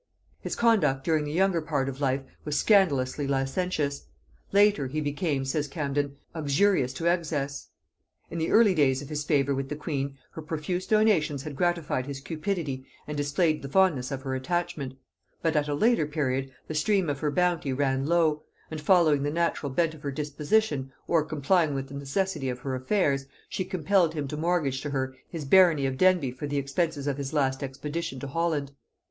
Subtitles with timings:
[0.39, 4.07] His conduct during the younger part of life was scandalously licentious:
[4.51, 7.67] latterly he became, says Camden, uxorious to excess.
[8.31, 12.07] In the early days of his favor with the queen, her profuse donations had gratified
[12.07, 14.95] his cupidity and displayed the fondness of her attachment;
[15.43, 18.41] but at a later period the stream of her bounty ran low;
[18.71, 22.73] and following the natural bent of her disposition, or complying with the necessity of her
[22.73, 27.05] affairs, she compelled him to mortgage to her his barony of Denbigh for the expenses
[27.05, 28.71] of his last expedition to Holland.